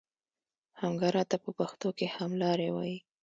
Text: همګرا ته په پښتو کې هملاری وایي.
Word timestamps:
همګرا 0.81 1.23
ته 1.29 1.37
په 1.43 1.49
پښتو 1.57 1.89
کې 1.97 2.07
هملاری 2.17 2.69
وایي. 2.71 2.97